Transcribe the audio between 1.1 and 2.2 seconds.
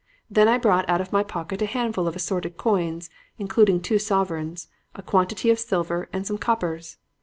my pocket a handful of